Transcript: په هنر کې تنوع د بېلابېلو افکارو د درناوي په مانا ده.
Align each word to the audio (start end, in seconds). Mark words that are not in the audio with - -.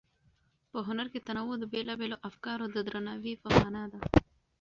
په 0.71 0.79
هنر 0.87 1.07
کې 1.13 1.25
تنوع 1.27 1.55
د 1.59 1.63
بېلابېلو 1.73 2.21
افکارو 2.29 2.65
د 2.75 2.77
درناوي 2.87 3.33
په 3.43 3.47
مانا 3.59 3.83
ده. 3.91 3.99